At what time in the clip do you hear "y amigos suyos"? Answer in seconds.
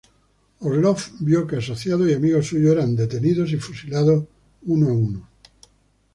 2.09-2.71